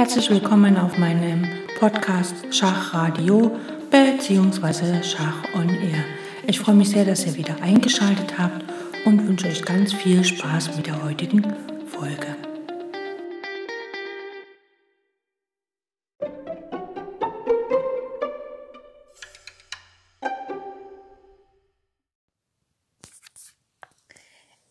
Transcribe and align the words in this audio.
Herzlich 0.00 0.30
willkommen 0.30 0.78
auf 0.78 0.96
meinem 0.96 1.46
Podcast 1.78 2.34
Schachradio 2.54 3.54
bzw. 3.90 5.02
Schach 5.02 5.44
on 5.54 5.68
Air. 5.68 6.02
Ich 6.46 6.58
freue 6.58 6.74
mich 6.74 6.88
sehr, 6.88 7.04
dass 7.04 7.26
ihr 7.26 7.36
wieder 7.36 7.60
eingeschaltet 7.60 8.38
habt 8.38 8.64
und 9.04 9.28
wünsche 9.28 9.48
euch 9.48 9.62
ganz 9.62 9.92
viel 9.92 10.24
Spaß 10.24 10.74
mit 10.74 10.86
der 10.86 11.04
heutigen 11.04 11.42
Folge. 11.86 12.34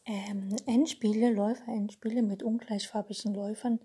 Ähm, 0.08 0.56
Endspiele, 0.66 1.32
Läufer-Endspiele 1.32 2.24
mit 2.24 2.42
ungleichfarbigen 2.42 3.36
Läufern 3.36 3.80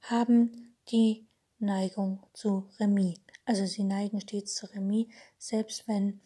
haben 0.00 0.74
die 0.90 1.26
Neigung 1.58 2.22
zu 2.32 2.68
Remis. 2.78 3.20
Also 3.44 3.66
sie 3.66 3.84
neigen 3.84 4.20
stets 4.20 4.54
zu 4.54 4.66
Remis, 4.66 5.06
selbst 5.38 5.88
wenn 5.88 6.20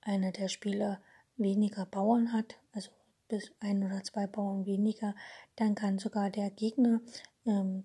einer 0.00 0.32
der 0.32 0.48
Spieler 0.48 1.00
weniger 1.36 1.86
Bauern 1.86 2.32
hat, 2.32 2.56
also 2.72 2.90
bis 3.28 3.52
ein 3.60 3.82
oder 3.82 4.02
zwei 4.04 4.26
Bauern 4.26 4.66
weniger, 4.66 5.14
dann 5.56 5.74
kann 5.74 5.98
sogar 5.98 6.30
der 6.30 6.50
Gegner, 6.50 7.00
ähm, 7.46 7.84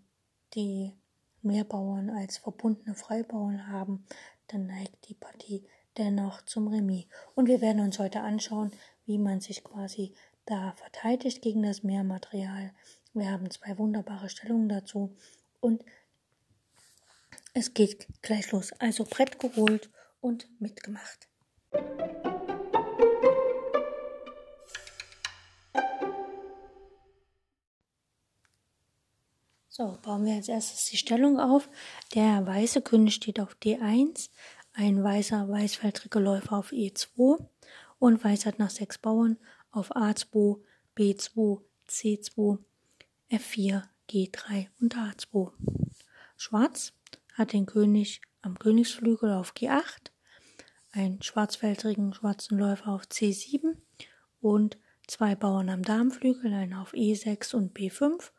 die 0.53 0.93
mehr 1.41 1.63
Bauern 1.63 2.09
als 2.09 2.37
verbundene 2.37 2.95
Freibauern 2.95 3.67
haben, 3.67 4.05
dann 4.47 4.67
neigt 4.67 5.07
die 5.07 5.13
Partie 5.13 5.63
dennoch 5.97 6.41
zum 6.43 6.67
Remis. 6.67 7.05
Und 7.35 7.47
wir 7.47 7.61
werden 7.61 7.81
uns 7.81 7.99
heute 7.99 8.21
anschauen, 8.21 8.71
wie 9.05 9.17
man 9.17 9.39
sich 9.39 9.63
quasi 9.63 10.13
da 10.45 10.73
verteidigt 10.73 11.41
gegen 11.41 11.63
das 11.63 11.83
Mehrmaterial. 11.83 12.73
Wir 13.13 13.31
haben 13.31 13.49
zwei 13.49 13.77
wunderbare 13.77 14.29
Stellungen 14.29 14.69
dazu 14.69 15.15
und 15.59 15.83
es 17.59 17.73
geht 17.73 18.07
gleich 18.21 18.51
los. 18.51 18.71
Also 18.79 19.03
Brett 19.03 19.39
geholt 19.39 19.89
und 20.21 20.47
mitgemacht. 20.59 21.27
So, 29.67 29.97
bauen 30.01 30.25
wir 30.25 30.33
als 30.33 30.49
erstes 30.49 30.85
die 30.85 30.97
Stellung 30.97 31.39
auf. 31.39 31.69
Der 32.15 32.45
weiße 32.45 32.81
König 32.81 33.13
steht 33.15 33.39
auf 33.39 33.55
D1, 33.63 34.29
ein 34.73 35.03
weißer 35.03 35.47
weißfeldriger 35.47 36.19
Läufer 36.19 36.57
auf 36.57 36.71
E2 36.71 37.45
und 37.99 38.23
weiß 38.23 38.45
hat 38.45 38.59
nach 38.59 38.71
sechs 38.71 38.97
Bauern 38.97 39.37
auf 39.71 39.95
A2, 39.95 40.59
B2, 40.97 41.61
C2, 41.87 42.57
F4, 43.31 43.83
G3 44.09 44.67
und 44.81 44.95
H2. 44.95 45.51
Schwarz 46.35 46.93
hat 47.39 47.53
den 47.53 47.65
König 47.65 48.21
am 48.41 48.59
Königsflügel 48.59 49.31
auf 49.31 49.53
G8, 49.53 50.11
einen 50.91 51.21
schwarzfeldrigen 51.21 52.13
schwarzen 52.13 52.59
Läufer 52.59 52.91
auf 52.91 53.03
C7 53.03 53.77
und 54.41 54.77
zwei 55.07 55.35
Bauern 55.35 55.69
am 55.69 55.81
Damenflügel, 55.81 56.53
einer 56.53 56.81
auf 56.81 56.93
E6 56.93 57.55
und 57.55 57.75
B5 57.75 58.31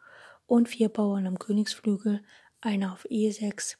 und 0.46 0.68
vier 0.68 0.90
Bauern 0.90 1.26
am 1.26 1.38
Königsflügel, 1.38 2.22
einer 2.60 2.92
auf 2.92 3.06
E6, 3.06 3.76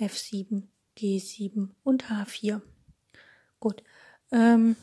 F7, 0.00 0.64
G7 0.96 1.68
und 1.84 2.06
H4. 2.06 2.62
Gut. 3.60 3.82
Ähm, 4.32 4.76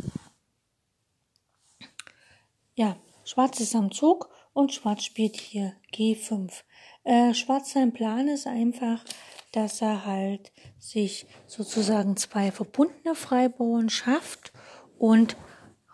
ja, 2.75 2.97
Schwarz 3.25 3.59
ist 3.59 3.75
am 3.75 3.91
Zug 3.91 4.29
und 4.53 4.71
Schwarz 4.71 5.03
spielt 5.03 5.37
hier 5.37 5.73
G5. 5.93 6.63
Äh, 7.03 7.33
Schwarz 7.33 7.73
sein 7.73 7.93
Plan 7.93 8.27
ist 8.27 8.47
einfach, 8.47 9.03
dass 9.51 9.81
er 9.81 10.05
halt 10.05 10.51
sich 10.79 11.27
sozusagen 11.47 12.17
zwei 12.17 12.51
verbundene 12.51 13.15
Freibauern 13.15 13.89
schafft 13.89 14.51
und 14.97 15.37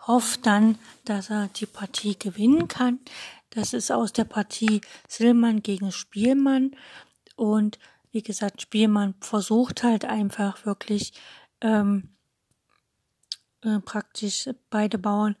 hofft 0.06 0.46
dann, 0.46 0.78
dass 1.04 1.30
er 1.30 1.48
die 1.48 1.66
Partie 1.66 2.18
gewinnen 2.18 2.68
kann. 2.68 3.00
Das 3.50 3.72
ist 3.72 3.90
aus 3.90 4.12
der 4.12 4.24
Partie 4.24 4.80
Silmann 5.08 5.62
gegen 5.62 5.92
Spielmann. 5.92 6.76
Und 7.36 7.78
wie 8.12 8.22
gesagt, 8.22 8.62
Spielmann 8.62 9.14
versucht 9.20 9.82
halt 9.82 10.04
einfach 10.04 10.64
wirklich 10.64 11.12
ähm, 11.60 12.16
äh, 13.62 13.80
praktisch 13.80 14.48
beide 14.70 14.98
Bauern 14.98 15.36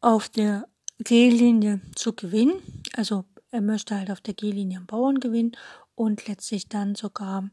auf 0.00 0.28
der 0.28 0.68
G-Linie 1.00 1.80
zu 1.94 2.12
gewinnen. 2.12 2.62
Also 2.94 3.24
er 3.50 3.60
möchte 3.60 3.96
halt 3.96 4.10
auf 4.10 4.20
der 4.20 4.34
G-Linie 4.34 4.78
einen 4.78 4.86
Bauern 4.86 5.20
gewinnen 5.20 5.52
und 5.94 6.26
letztlich 6.28 6.68
dann 6.68 6.94
sogar 6.94 7.48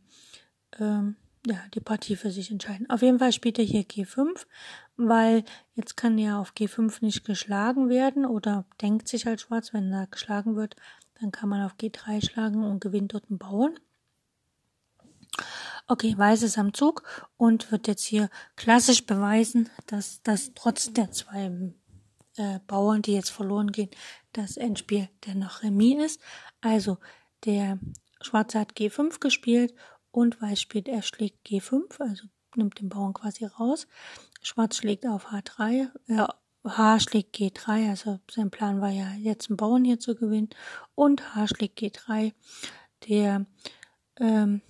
ähm, 0.80 1.16
ja, 1.46 1.60
die 1.74 1.80
Partie 1.80 2.16
für 2.16 2.32
sich 2.32 2.52
entscheiden. 2.52 2.90
Auf 2.90 3.02
jeden 3.02 3.20
Fall 3.20 3.32
spielt 3.32 3.60
er 3.60 3.66
hier 3.66 3.84
G5, 3.84 4.46
weil 4.98 5.44
jetzt 5.76 5.96
kann 5.96 6.18
er 6.18 6.40
auf 6.40 6.54
G5 6.54 6.98
nicht 7.02 7.24
geschlagen 7.24 7.90
werden 7.90 8.26
oder 8.26 8.66
denkt 8.82 9.08
sich 9.08 9.26
halt 9.26 9.42
schwarz, 9.42 9.74
wenn 9.74 9.92
er 9.92 10.08
geschlagen 10.08 10.56
wird, 10.56 10.76
dann 11.22 11.32
kann 11.32 11.50
man 11.50 11.64
auf 11.64 11.76
G3 11.76 12.26
schlagen 12.26 12.64
und 12.64 12.82
gewinnt 12.82 13.14
dort 13.14 13.30
einen 13.30 13.38
Bauern. 13.38 13.80
Okay, 15.88 16.18
Weiß 16.18 16.42
ist 16.42 16.58
am 16.58 16.74
Zug 16.74 17.04
und 17.38 17.72
wird 17.72 17.88
jetzt 17.88 18.04
hier 18.04 18.30
klassisch 18.56 19.06
beweisen, 19.06 19.70
dass 19.86 20.22
das 20.24 20.54
trotz 20.56 20.92
der 20.94 21.12
zwei 21.12 21.52
äh, 22.38 22.60
Bauern, 22.68 23.02
die 23.02 23.14
jetzt 23.14 23.32
verloren 23.32 23.72
gehen, 23.72 23.90
das 24.34 24.58
Endspiel 24.58 25.10
dennoch 25.26 25.64
Remis 25.64 26.06
ist. 26.06 26.22
Also 26.62 26.98
der 27.46 27.80
Schwarze 28.22 28.60
hat 28.60 28.74
G5 28.74 29.20
gespielt 29.20 29.74
und 30.12 30.42
Weiß 30.42 30.62
spielt, 30.62 30.88
er 30.88 31.02
schlägt 31.02 31.48
G5, 31.48 32.00
also 32.00 32.28
nimmt 32.56 32.80
den 32.80 32.90
Bauern 32.90 33.14
quasi 33.14 33.46
raus. 33.46 33.88
Schwarz 34.42 34.78
schlägt 34.78 35.06
auf 35.06 35.28
H3, 35.32 35.90
äh, 36.08 36.28
H 36.68 37.00
schlägt 37.00 37.36
G3, 37.36 37.90
also 37.90 38.20
sein 38.32 38.50
Plan 38.50 38.82
war 38.82 38.90
ja 38.90 39.12
jetzt 39.14 39.50
einen 39.50 39.58
Bauern 39.58 39.86
hier 39.86 40.00
zu 40.00 40.16
gewinnen 40.16 40.50
und 40.96 41.36
H 41.36 41.48
schlägt 41.48 41.80
G3. 41.80 42.34
Der 43.08 43.46
ähm, 44.20 44.62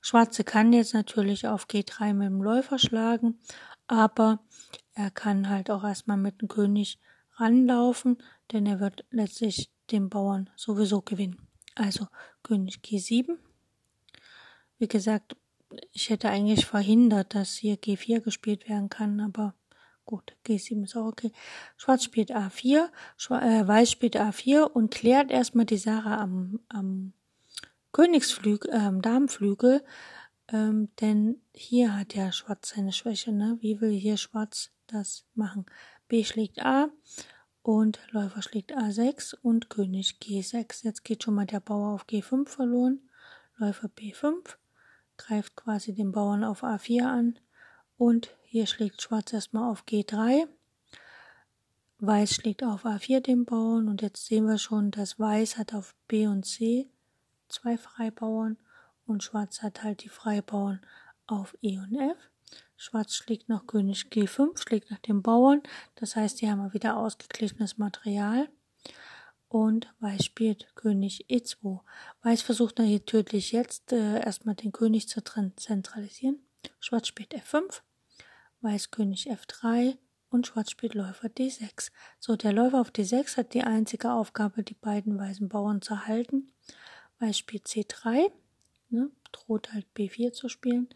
Schwarze 0.00 0.44
kann 0.44 0.72
jetzt 0.72 0.94
natürlich 0.94 1.46
auf 1.46 1.66
G3 1.66 2.14
mit 2.14 2.28
dem 2.28 2.42
Läufer 2.42 2.78
schlagen, 2.78 3.38
aber 3.86 4.38
er 4.94 5.10
kann 5.10 5.48
halt 5.48 5.70
auch 5.70 5.84
erstmal 5.84 6.16
mit 6.16 6.40
dem 6.40 6.48
König 6.48 6.98
ranlaufen, 7.36 8.18
denn 8.52 8.66
er 8.66 8.80
wird 8.80 9.04
letztlich 9.10 9.70
den 9.90 10.08
Bauern 10.08 10.50
sowieso 10.56 11.00
gewinnen. 11.00 11.48
Also 11.74 12.06
König 12.42 12.80
G7. 12.84 13.36
Wie 14.78 14.88
gesagt, 14.88 15.36
ich 15.92 16.10
hätte 16.10 16.30
eigentlich 16.30 16.66
verhindert, 16.66 17.34
dass 17.34 17.54
hier 17.54 17.76
G4 17.76 18.20
gespielt 18.20 18.68
werden 18.68 18.88
kann, 18.88 19.20
aber 19.20 19.54
gut, 20.04 20.36
G7 20.46 20.84
ist 20.84 20.96
auch 20.96 21.06
okay. 21.06 21.32
Schwarz 21.76 22.04
spielt 22.04 22.34
A4, 22.34 22.88
Schwarz, 23.16 23.44
äh, 23.44 23.68
Weiß 23.68 23.90
spielt 23.90 24.16
A4 24.16 24.62
und 24.62 24.92
klärt 24.92 25.30
erstmal 25.30 25.66
die 25.66 25.76
Sache 25.76 26.10
am, 26.10 26.60
am 26.68 27.12
Königsflügel, 27.92 28.72
äh, 28.72 28.78
am 28.78 29.02
Damenflügel, 29.02 29.84
ähm, 30.52 30.88
denn 31.00 31.40
hier 31.54 31.96
hat 31.96 32.14
ja 32.14 32.32
Schwarz 32.32 32.70
seine 32.70 32.92
Schwäche, 32.92 33.32
ne? 33.32 33.58
Wie 33.60 33.80
will 33.80 33.92
hier 33.92 34.16
Schwarz 34.16 34.70
das 34.86 35.24
machen? 35.34 35.66
B 36.08 36.24
schlägt 36.24 36.60
A 36.64 36.88
und 37.62 38.00
Läufer 38.10 38.42
schlägt 38.42 38.74
A6 38.76 39.34
und 39.42 39.70
König 39.70 40.18
G6. 40.22 40.84
Jetzt 40.84 41.04
geht 41.04 41.22
schon 41.22 41.34
mal 41.34 41.46
der 41.46 41.60
Bauer 41.60 41.94
auf 41.94 42.06
G5 42.06 42.48
verloren. 42.48 43.00
Läufer 43.56 43.88
B5 43.88 44.56
greift 45.16 45.56
quasi 45.56 45.94
den 45.94 46.12
Bauern 46.12 46.44
auf 46.44 46.64
A4 46.64 47.02
an 47.04 47.38
und 47.96 48.36
hier 48.42 48.66
schlägt 48.66 49.02
Schwarz 49.02 49.32
erstmal 49.32 49.70
auf 49.70 49.84
G3. 49.84 50.46
Weiß 51.98 52.34
schlägt 52.34 52.64
auf 52.64 52.86
A4 52.86 53.20
den 53.20 53.44
Bauern 53.44 53.88
und 53.88 54.00
jetzt 54.00 54.24
sehen 54.24 54.46
wir 54.46 54.58
schon, 54.58 54.90
dass 54.90 55.18
Weiß 55.18 55.58
hat 55.58 55.74
auf 55.74 55.94
B 56.08 56.26
und 56.26 56.44
C 56.44 56.88
zwei 57.48 57.76
Freibauern 57.76 58.56
und 59.10 59.24
Schwarz 59.24 59.62
hat 59.62 59.82
halt 59.82 60.04
die 60.04 60.08
Freibauern 60.08 60.80
auf 61.26 61.56
E 61.60 61.78
und 61.78 61.94
F. 61.96 62.16
Schwarz 62.76 63.14
schlägt 63.14 63.48
noch 63.48 63.66
König 63.66 64.06
G5, 64.10 64.56
schlägt 64.58 64.90
nach 64.90 65.00
dem 65.00 65.20
Bauern. 65.20 65.62
Das 65.96 66.16
heißt, 66.16 66.38
hier 66.38 66.52
haben 66.52 66.62
wir 66.62 66.72
wieder 66.72 66.96
ausgeglichenes 66.96 67.76
Material. 67.76 68.48
Und 69.48 69.92
Weiß 69.98 70.24
spielt 70.24 70.74
König 70.76 71.26
E2. 71.28 71.80
Weiß 72.22 72.40
versucht 72.42 72.76
tödlich 72.76 73.52
jetzt 73.52 73.92
äh, 73.92 74.20
erstmal 74.20 74.54
den 74.54 74.72
König 74.72 75.08
zu 75.08 75.22
zentralisieren. 75.22 76.38
Schwarz 76.78 77.08
spielt 77.08 77.34
F5, 77.34 77.80
Weiß 78.60 78.92
König 78.92 79.28
F3 79.28 79.98
und 80.30 80.46
Schwarz 80.46 80.70
spielt 80.70 80.94
Läufer 80.94 81.28
D6. 81.28 81.90
So, 82.20 82.36
der 82.36 82.52
Läufer 82.52 82.80
auf 82.80 82.90
D6 82.90 83.36
hat 83.38 83.54
die 83.54 83.64
einzige 83.64 84.12
Aufgabe, 84.12 84.62
die 84.62 84.74
beiden 84.74 85.18
weißen 85.18 85.48
Bauern 85.48 85.82
zu 85.82 86.06
halten. 86.06 86.52
Weiß 87.18 87.36
spielt 87.36 87.66
C3 87.66 88.30
ne, 88.90 89.10
droht 89.32 89.72
halt 89.72 89.86
B4 89.96 90.32
zu 90.32 90.48
spielen 90.48 90.88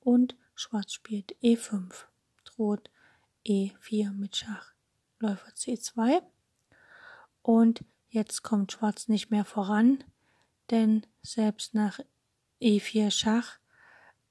und 0.00 0.36
Schwarz 0.54 0.92
spielt 0.92 1.36
E5, 1.42 2.04
droht 2.44 2.90
E4 3.46 4.12
mit 4.12 4.36
Schach, 4.36 4.72
Läufer 5.18 5.50
C2 5.50 6.22
und 7.42 7.84
jetzt 8.08 8.42
kommt 8.42 8.72
Schwarz 8.72 9.08
nicht 9.08 9.30
mehr 9.30 9.44
voran, 9.44 10.02
denn 10.70 11.06
selbst 11.22 11.74
nach 11.74 12.00
E4 12.60 13.10
Schach 13.10 13.58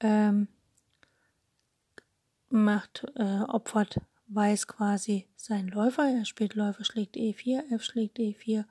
ähm, 0.00 0.48
macht, 2.50 3.06
äh, 3.14 3.40
opfert 3.42 4.00
Weiß 4.28 4.66
quasi 4.66 5.28
seinen 5.36 5.68
Läufer. 5.68 6.02
Er 6.02 6.24
spielt 6.24 6.54
Läufer 6.54 6.84
schlägt 6.84 7.14
E4, 7.14 7.72
F 7.72 7.84
schlägt 7.84 8.18
E4 8.18 8.64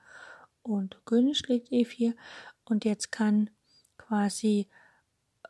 und 0.63 0.97
König 1.05 1.37
schlägt 1.37 1.69
E4. 1.69 2.13
Und 2.65 2.83
jetzt 2.83 3.11
kann 3.13 3.49
quasi 4.07 4.67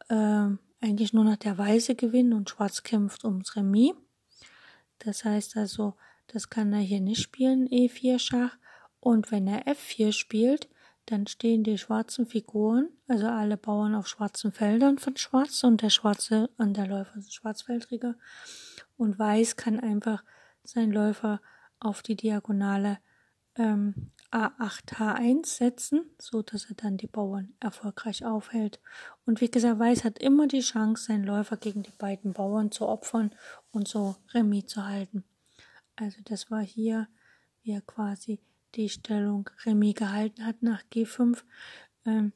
äh, 0.09 0.47
eigentlich 0.81 1.13
nur 1.13 1.23
noch 1.23 1.37
der 1.37 1.57
Weiße 1.57 1.95
gewinnen 1.95 2.33
und 2.33 2.49
Schwarz 2.49 2.83
kämpft 2.83 3.23
ums 3.25 3.55
Remis. 3.55 3.93
Das 4.99 5.25
heißt 5.25 5.57
also, 5.57 5.95
das 6.27 6.49
kann 6.49 6.73
er 6.73 6.79
hier 6.79 7.01
nicht 7.01 7.21
spielen, 7.21 7.67
E4 7.67 8.19
Schach. 8.19 8.57
Und 8.99 9.31
wenn 9.31 9.47
er 9.47 9.67
F4 9.67 10.11
spielt, 10.11 10.67
dann 11.05 11.27
stehen 11.27 11.63
die 11.63 11.77
schwarzen 11.77 12.25
Figuren, 12.25 12.89
also 13.07 13.27
alle 13.27 13.57
Bauern 13.57 13.93
auf 13.93 14.07
schwarzen 14.07 14.51
Feldern 14.51 14.97
von 14.97 15.15
Schwarz 15.17 15.63
und 15.63 15.83
der 15.83 15.91
Schwarze 15.91 16.49
und 16.57 16.75
der 16.77 16.87
Läufer 16.87 17.17
ist 17.17 17.33
Schwarzfeldträger. 17.33 18.15
Und 18.97 19.19
Weiß 19.19 19.55
kann 19.55 19.79
einfach 19.79 20.23
seinen 20.63 20.91
Läufer 20.91 21.41
auf 21.79 22.01
die 22.01 22.15
Diagonale 22.15 22.97
ähm, 23.55 24.11
A8, 24.31 24.95
H1 24.95 25.45
setzen, 25.45 26.09
so 26.19 26.41
dass 26.41 26.65
er 26.65 26.75
dann 26.75 26.97
die 26.97 27.07
Bauern 27.07 27.53
erfolgreich 27.59 28.25
aufhält. 28.25 28.79
Und 29.25 29.41
wie 29.41 29.49
gesagt, 29.49 29.79
Weiß 29.79 30.03
hat 30.03 30.19
immer 30.19 30.47
die 30.47 30.61
Chance, 30.61 31.05
seinen 31.05 31.23
Läufer 31.23 31.57
gegen 31.57 31.83
die 31.83 31.93
beiden 31.97 32.33
Bauern 32.33 32.71
zu 32.71 32.87
opfern 32.87 33.33
und 33.71 33.87
so 33.87 34.15
Remis 34.33 34.67
zu 34.67 34.85
halten. 34.85 35.23
Also 35.95 36.17
das 36.23 36.51
war 36.51 36.61
hier, 36.61 37.07
wie 37.63 37.71
er 37.71 37.81
quasi 37.81 38.39
die 38.75 38.89
Stellung 38.89 39.49
Remis 39.65 39.95
gehalten 39.95 40.45
hat 40.45 40.61
nach 40.61 40.83
G5. 40.91 41.43
Ähm, 42.05 42.33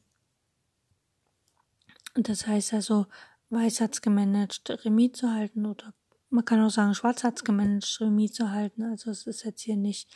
das 2.15 2.47
heißt 2.47 2.73
also, 2.73 3.07
Weiß 3.49 3.81
hat 3.81 3.93
es 3.93 4.01
gemanagt, 4.01 4.69
Remis 4.85 5.13
zu 5.13 5.33
halten 5.33 5.65
oder 5.65 5.93
man 6.29 6.45
kann 6.45 6.61
auch 6.61 6.69
sagen, 6.69 6.93
Schwarz 6.93 7.23
hat 7.23 7.37
es 7.37 7.43
gemanagt, 7.43 7.99
Remis 7.99 8.33
zu 8.33 8.51
halten. 8.51 8.83
Also 8.83 9.09
es 9.09 9.25
ist 9.25 9.43
jetzt 9.43 9.61
hier 9.61 9.77
nicht, 9.77 10.09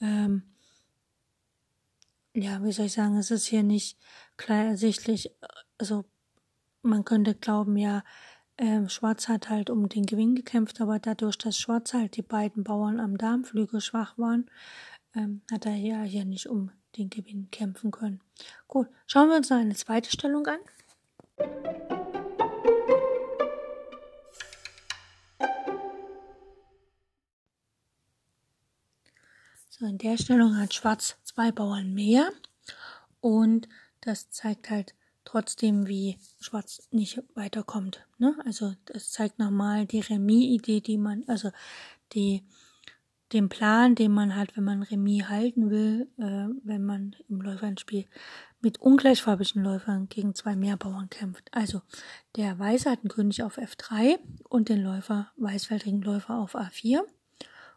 ähm, 0.00 0.42
ja, 2.34 2.62
wie 2.64 2.72
soll 2.72 2.86
ich 2.86 2.92
sagen, 2.92 3.16
es 3.16 3.30
ist 3.30 3.46
hier 3.46 3.62
nicht 3.62 3.98
klar 4.36 4.64
ersichtlich. 4.64 5.30
Also 5.78 6.04
man 6.82 7.04
könnte 7.04 7.34
glauben, 7.34 7.76
ja, 7.76 8.02
ähm, 8.58 8.88
Schwarz 8.88 9.28
hat 9.28 9.48
halt 9.48 9.70
um 9.70 9.88
den 9.88 10.06
Gewinn 10.06 10.34
gekämpft, 10.34 10.80
aber 10.80 10.98
dadurch, 10.98 11.38
dass 11.38 11.58
Schwarz 11.58 11.94
halt 11.94 12.16
die 12.16 12.22
beiden 12.22 12.64
Bauern 12.64 13.00
am 13.00 13.18
Darmflügel 13.18 13.80
schwach 13.80 14.18
waren, 14.18 14.50
ähm, 15.14 15.42
hat 15.50 15.66
er 15.66 15.74
ja 15.74 16.02
hier 16.02 16.24
nicht 16.24 16.46
um 16.46 16.70
den 16.96 17.10
Gewinn 17.10 17.50
kämpfen 17.50 17.90
können. 17.90 18.20
Gut, 18.68 18.88
schauen 19.06 19.28
wir 19.28 19.36
uns 19.36 19.50
noch 19.50 19.58
eine 19.58 19.74
zweite 19.74 20.10
Stellung 20.10 20.46
an. 20.46 20.58
So, 29.70 29.86
in 29.86 29.98
der 29.98 30.18
Stellung 30.18 30.56
hat 30.58 30.74
Schwarz 30.74 31.16
zwei 31.34 31.52
Bauern 31.52 31.92
mehr 31.92 32.30
und 33.20 33.68
das 34.00 34.30
zeigt 34.30 34.70
halt 34.70 34.94
trotzdem, 35.24 35.86
wie 35.86 36.18
Schwarz 36.40 36.88
nicht 36.90 37.22
weiterkommt. 37.34 38.04
Ne? 38.18 38.36
Also 38.44 38.74
das 38.86 39.10
zeigt 39.10 39.38
nochmal 39.38 39.86
die 39.86 40.00
Remis-Idee, 40.00 40.80
die 40.80 40.98
man, 40.98 41.24
also 41.28 41.50
die 42.12 42.42
den 43.32 43.48
Plan, 43.48 43.94
den 43.94 44.12
man 44.12 44.36
hat, 44.36 44.56
wenn 44.56 44.64
man 44.64 44.82
Remis 44.82 45.28
halten 45.28 45.70
will, 45.70 46.08
äh, 46.18 46.48
wenn 46.64 46.84
man 46.84 47.16
im 47.28 47.40
Läufernspiel 47.40 48.06
mit 48.60 48.80
ungleichfarbigen 48.80 49.62
Läufern 49.62 50.08
gegen 50.08 50.34
zwei 50.34 50.54
Mehrbauern 50.54 51.08
kämpft. 51.08 51.48
Also 51.52 51.80
der 52.36 52.58
Weiße 52.58 52.90
hat 52.90 53.00
einen 53.00 53.08
König 53.08 53.42
auf 53.42 53.58
F3 53.58 54.18
und 54.48 54.68
den 54.68 54.82
Läufer, 54.82 55.32
weißfeldrigen 55.36 56.02
Läufer 56.02 56.38
auf 56.38 56.54
A4 56.54 57.00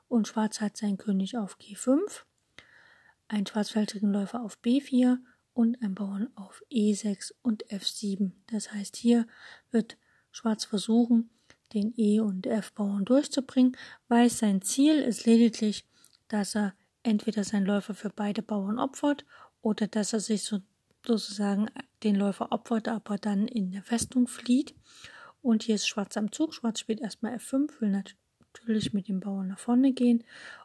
und 0.08 0.28
Schwarz 0.28 0.62
hat 0.62 0.78
seinen 0.78 0.98
König 0.98 1.38
auf 1.38 1.58
G5, 1.58 2.24
einen 3.28 3.46
schwarzfeldrigen 3.46 4.12
Läufer 4.12 4.42
auf 4.44 4.58
B4 4.64 5.18
und 5.54 5.82
einen 5.82 5.96
Bauern 5.96 6.30
auf 6.36 6.64
E6 6.72 7.32
und 7.42 7.66
F7. 7.68 8.32
Das 8.48 8.72
heißt, 8.72 8.96
hier 8.96 9.26
wird 9.72 9.98
Schwarz 10.32 10.66
versuchen, 10.66 11.30
den 11.74 11.94
E- 11.98 12.20
und 12.20 12.46
F-Bauern 12.46 13.06
durchzubringen. 13.06 13.76
Weiß 14.08 14.40
sein 14.40 14.62
Ziel 14.62 15.02
ist 15.02 15.26
lediglich, 15.26 15.86
dass 16.28 16.56
er 16.56 16.74
entweder 17.04 17.44
seinen 17.44 17.66
Läufer 17.66 17.94
für 17.94 18.10
beide 18.10 18.42
Bauern 18.42 18.80
opfert 18.80 19.26
oder 19.62 19.88
dass 19.88 20.14
er 20.14 20.20
sich 20.20 20.44
so, 20.44 20.60
sozusagen 21.06 21.68
den 22.04 22.16
Läufer 22.16 22.52
opfert, 22.52 22.88
aber 22.88 23.18
dann 23.18 23.48
in 23.48 23.72
der 23.72 23.84
Festung 23.84 24.28
flieht. 24.28 24.76
Und 25.42 25.64
hier 25.64 25.76
ist 25.76 25.88
Schwarz 25.88 26.18
am 26.18 26.32
Zug. 26.32 26.54
Schwarz 26.54 26.80
spielt 26.80 27.02
erstmal 27.02 27.36
F5, 27.36 27.80
will 27.80 27.90
natürlich 27.90 28.94
mit 28.94 29.08
dem 29.08 29.20
Bauern 29.20 29.48
nach 29.48 29.60
vorne 29.60 29.94
gehen. 29.94 30.24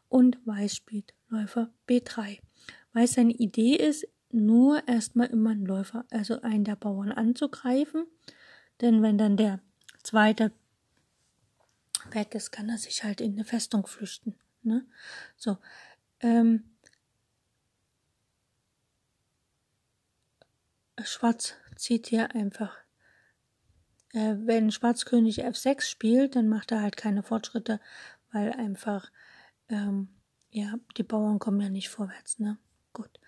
Und 0.09 0.39
Weiß 0.47 0.75
spielt 0.75 1.15
Läufer 1.29 1.71
B3. 1.89 2.39
Weiß 2.93 3.15
seine 3.15 3.33
Idee 3.33 3.77
ist, 3.77 4.07
nur 4.33 4.87
erstmal 4.89 5.29
immer 5.29 5.51
einen 5.51 5.67
Läufer, 5.67 6.05
also 6.11 6.41
einen 6.43 6.65
der 6.65 6.77
Bauern 6.77 7.13
anzugreifen. 7.13 8.07
Denn 8.81 9.03
wenn 9.03 9.19
dann 9.19 9.37
der 9.37 9.61
zweite 10.03 10.53
weg 12.11 12.35
ist, 12.35 12.51
kann 12.51 12.69
er 12.69 12.79
sich 12.79 13.05
halt 13.05 13.21
in 13.21 13.33
eine 13.35 13.45
Festung 13.45 13.87
flüchten. 13.87 14.35
Ne? 14.63 14.87
So. 15.37 15.59
Ähm, 16.21 16.65
Schwarz 21.05 21.55
zieht 21.77 22.09
hier 22.09 22.35
einfach. 22.35 22.77
Äh, 24.13 24.37
wenn 24.39 24.71
Schwarzkönig 24.71 25.45
F6 25.45 25.83
spielt, 25.83 26.37
dann 26.37 26.49
macht 26.49 26.73
er 26.73 26.83
halt 26.83 26.97
keine 26.97 27.23
Fortschritte, 27.23 27.81
weil 28.33 28.53
einfach, 28.53 29.11
ähm, 29.69 30.09
ja, 30.51 30.75
die 30.97 31.05
Bauern 31.05 31.39
kommen 31.39 31.61
ja 31.61 31.69
nicht 31.69 31.89
vorwärts, 31.89 32.39
ne? 32.39 32.59
Gut. 32.93 33.21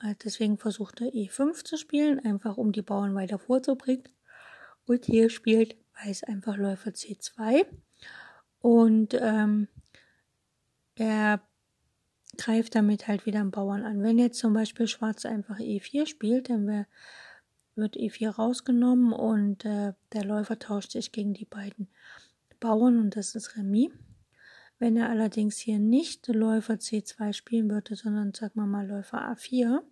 Äh, 0.00 0.14
deswegen 0.24 0.58
versucht 0.58 1.00
er 1.00 1.08
E5 1.08 1.64
zu 1.64 1.76
spielen, 1.76 2.20
einfach 2.20 2.56
um 2.56 2.72
die 2.72 2.82
Bauern 2.82 3.14
weiter 3.14 3.38
vorzubringen. 3.38 4.08
Und 4.86 5.06
hier 5.06 5.30
spielt 5.30 5.76
Weiß 6.02 6.24
einfach 6.24 6.56
Läufer 6.56 6.90
C2. 6.90 7.66
Und 8.60 9.14
ähm, 9.20 9.68
er 10.96 11.40
greift 12.36 12.74
damit 12.74 13.06
halt 13.06 13.26
wieder 13.26 13.40
einen 13.40 13.50
Bauern 13.50 13.84
an. 13.84 14.02
Wenn 14.02 14.18
jetzt 14.18 14.38
zum 14.38 14.54
Beispiel 14.54 14.88
Schwarz 14.88 15.24
einfach 15.24 15.58
E4 15.58 16.06
spielt, 16.06 16.50
dann 16.50 16.66
wär, 16.66 16.86
wird 17.76 17.96
E4 17.96 18.30
rausgenommen 18.30 19.12
und 19.12 19.64
äh, 19.64 19.92
der 20.12 20.24
Läufer 20.24 20.58
tauscht 20.58 20.92
sich 20.92 21.12
gegen 21.12 21.34
die 21.34 21.44
beiden 21.44 21.88
Bauern 22.58 22.98
und 22.98 23.16
das 23.16 23.34
ist 23.34 23.56
Remis. 23.56 23.90
Wenn 24.78 24.96
er 24.96 25.08
allerdings 25.08 25.58
hier 25.58 25.78
nicht 25.78 26.26
Läufer 26.28 26.74
C2 26.74 27.32
spielen 27.32 27.70
würde, 27.70 27.94
sondern 27.94 28.34
sagen 28.34 28.54
wir 28.56 28.66
mal 28.66 28.86
Läufer 28.86 29.30
A4, 29.32 29.82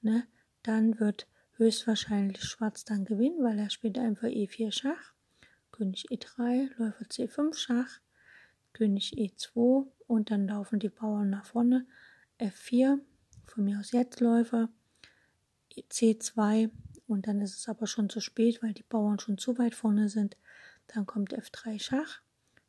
ne, 0.00 0.26
dann 0.62 1.00
wird 1.00 1.26
höchstwahrscheinlich 1.56 2.42
Schwarz 2.42 2.84
dann 2.84 3.04
gewinnen, 3.04 3.42
weil 3.42 3.58
er 3.58 3.70
spielt 3.70 3.98
einfach 3.98 4.28
E4 4.28 4.72
Schach. 4.72 5.12
König 5.72 6.06
E3, 6.10 6.70
Läufer 6.78 7.04
C5 7.04 7.54
Schach, 7.54 8.00
König 8.72 9.14
E2 9.14 9.86
und 10.06 10.30
dann 10.30 10.48
laufen 10.48 10.78
die 10.78 10.88
Bauern 10.88 11.30
nach 11.30 11.44
vorne. 11.44 11.86
F4, 12.38 12.98
von 13.44 13.64
mir 13.64 13.78
aus 13.78 13.92
jetzt 13.92 14.20
Läufer, 14.20 14.68
C2 15.74 16.70
und 17.06 17.26
dann 17.26 17.40
ist 17.40 17.56
es 17.56 17.68
aber 17.68 17.86
schon 17.86 18.08
zu 18.08 18.20
spät, 18.20 18.62
weil 18.62 18.72
die 18.72 18.82
Bauern 18.82 19.18
schon 19.18 19.38
zu 19.38 19.58
weit 19.58 19.74
vorne 19.74 20.08
sind. 20.08 20.36
Dann 20.88 21.06
kommt 21.06 21.34
F3 21.36 21.80
Schach, 21.80 22.22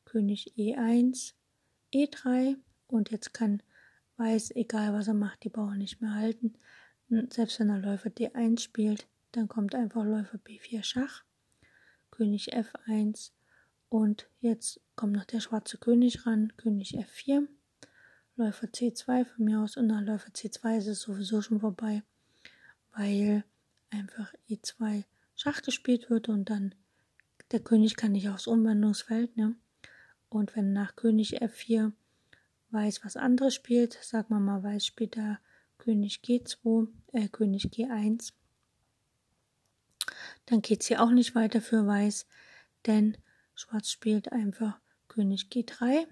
König 0.07 0.53
E1, 0.57 1.33
E3 1.93 2.55
und 2.87 3.11
jetzt 3.11 3.33
kann 3.33 3.61
Weiß, 4.15 4.49
egal 4.55 4.93
was 4.93 5.07
er 5.07 5.13
macht, 5.13 5.43
die 5.43 5.49
Bauern 5.49 5.77
nicht 5.77 6.01
mehr 6.01 6.15
halten. 6.15 6.55
Selbst 7.29 7.59
wenn 7.59 7.69
er 7.69 7.77
Läufer 7.77 8.09
D1 8.09 8.59
spielt, 8.61 9.07
dann 9.31 9.47
kommt 9.47 9.75
einfach 9.75 10.03
Läufer 10.03 10.39
B4 10.39 10.81
Schach. 10.83 11.23
König 12.09 12.55
F1 12.55 13.31
und 13.89 14.27
jetzt 14.39 14.81
kommt 14.95 15.13
noch 15.13 15.25
der 15.25 15.39
schwarze 15.39 15.77
König 15.77 16.25
ran, 16.25 16.51
König 16.57 16.97
F4, 16.97 17.47
Läufer 18.35 18.67
C2 18.67 19.25
von 19.25 19.45
mir 19.45 19.59
aus 19.61 19.77
und 19.77 19.87
nach 19.87 20.01
Läufer 20.01 20.29
C2 20.29 20.79
ist 20.79 20.87
es 20.87 21.01
sowieso 21.01 21.41
schon 21.41 21.59
vorbei, 21.59 22.01
weil 22.95 23.43
einfach 23.91 24.33
E2 24.49 25.03
Schach 25.35 25.61
gespielt 25.61 26.09
wird 26.09 26.27
und 26.27 26.49
dann 26.49 26.73
der 27.51 27.59
König 27.59 27.95
kann 27.95 28.13
nicht 28.13 28.29
aufs 28.29 28.47
Umwandlungsfeld, 28.47 29.37
ne? 29.37 29.55
Und 30.29 30.55
wenn 30.55 30.73
nach 30.73 30.95
König 30.95 31.41
F4 31.41 31.91
Weiß 32.69 33.05
was 33.05 33.15
anderes 33.15 33.55
spielt, 33.55 33.93
sagen 33.93 34.29
wir 34.29 34.39
mal, 34.39 34.63
Weiß 34.63 34.85
spielt 34.85 35.15
da 35.15 35.39
König 35.77 36.21
G2, 36.23 36.87
äh, 37.13 37.29
König 37.29 37.65
G1, 37.67 38.33
dann 40.45 40.61
geht 40.61 40.81
es 40.81 40.87
hier 40.87 41.01
auch 41.01 41.11
nicht 41.11 41.35
weiter 41.35 41.61
für 41.61 41.87
Weiß, 41.87 42.27
denn 42.85 43.17
Schwarz 43.55 43.89
spielt 43.89 44.31
einfach 44.31 44.79
König 45.07 45.47
G3 45.51 46.07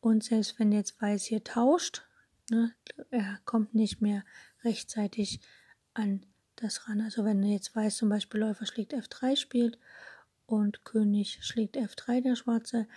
und 0.00 0.24
selbst 0.24 0.58
wenn 0.58 0.72
jetzt 0.72 1.00
Weiß 1.00 1.24
hier 1.24 1.44
tauscht, 1.44 2.02
ne, 2.50 2.74
er 3.10 3.38
kommt 3.44 3.74
nicht 3.74 4.00
mehr 4.00 4.24
rechtzeitig 4.64 5.40
an 5.94 6.26
das 6.56 6.88
ran. 6.88 7.00
Also 7.00 7.24
wenn 7.24 7.42
jetzt 7.42 7.74
weißt, 7.74 7.98
zum 7.98 8.08
Beispiel 8.08 8.40
Läufer 8.40 8.66
schlägt 8.66 8.94
F3 8.94 9.36
spielt 9.36 9.78
und 10.46 10.84
König 10.84 11.38
schlägt 11.42 11.76
F3 11.76 12.22
der 12.22 12.36
Schwarze 12.36 12.88